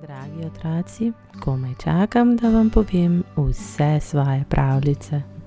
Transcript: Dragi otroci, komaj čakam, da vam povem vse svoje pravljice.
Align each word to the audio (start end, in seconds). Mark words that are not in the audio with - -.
Dragi 0.00 0.44
otroci, 0.46 1.12
komaj 1.40 1.74
čakam, 1.84 2.36
da 2.36 2.48
vam 2.48 2.70
povem 2.70 3.22
vse 3.36 3.98
svoje 4.00 4.44
pravljice. 4.48 5.39